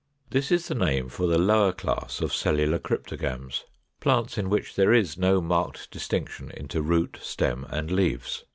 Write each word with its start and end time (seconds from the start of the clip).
This 0.31 0.51
is 0.51 0.67
the 0.67 0.73
name 0.73 1.09
for 1.09 1.27
the 1.27 1.37
lower 1.37 1.71
class 1.71 2.21
of 2.21 2.33
Cellular 2.33 2.79
Cryptogams, 2.79 3.65
plants 3.99 4.35
in 4.35 4.49
which 4.49 4.73
there 4.73 4.91
is 4.91 5.15
no 5.15 5.41
marked 5.41 5.91
distinction 5.91 6.49
into 6.49 6.81
root, 6.81 7.19
stem, 7.21 7.67
and 7.69 7.91
leaves. 7.91 8.43